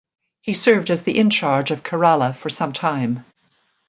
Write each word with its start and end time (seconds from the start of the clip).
He 0.41 0.55
served 0.55 0.89
as 0.89 1.03
the 1.03 1.15
in 1.19 1.29
charge 1.29 1.69
of 1.69 1.83
Kerala 1.83 2.33
for 2.35 2.49
some 2.49 2.73
time. 2.73 3.23